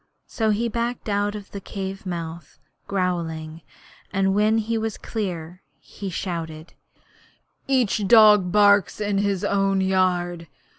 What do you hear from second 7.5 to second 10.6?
'Each dog barks in his own yard!